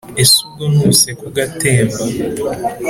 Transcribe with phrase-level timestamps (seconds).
[0.21, 2.01] Ese ubwo ntuseka ugatemba?